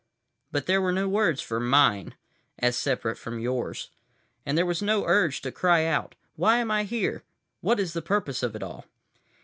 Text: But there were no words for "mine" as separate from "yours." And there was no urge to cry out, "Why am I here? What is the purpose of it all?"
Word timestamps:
But 0.51 0.65
there 0.65 0.81
were 0.81 0.91
no 0.91 1.07
words 1.07 1.41
for 1.41 1.59
"mine" 1.59 2.15
as 2.57 2.75
separate 2.75 3.17
from 3.19 3.37
"yours." 3.37 3.91
And 4.47 4.57
there 4.57 4.65
was 4.65 4.81
no 4.81 5.05
urge 5.05 5.41
to 5.41 5.51
cry 5.51 5.85
out, 5.85 6.15
"Why 6.35 6.57
am 6.57 6.71
I 6.71 6.85
here? 6.85 7.21
What 7.59 7.79
is 7.79 7.93
the 7.93 8.01
purpose 8.01 8.41
of 8.41 8.55
it 8.55 8.63
all?" 8.63 8.85